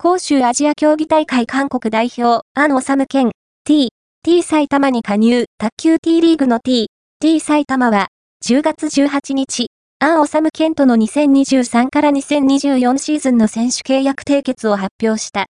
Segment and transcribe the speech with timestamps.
[0.00, 3.32] 広州アジア競技大会韓国代表、アン・オサム県、
[3.64, 3.88] T、
[4.22, 6.86] T 埼玉に加入、卓球 T リーグの T、
[7.18, 8.06] T 埼玉は、
[8.46, 9.66] 10月18日、
[9.98, 15.46] アン・オサム県との2023から2024シーズンの選手契約締結を発表した。